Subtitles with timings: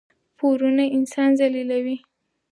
[0.37, 1.97] پورونه انسان ذلیلوي.